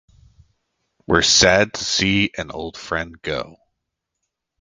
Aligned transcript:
We're 1.05 1.21
sad 1.21 1.75
to 1.75 1.83
see 1.85 2.31
an 2.35 2.49
old 2.49 2.75
friend 2.75 3.21
go. 3.21 3.57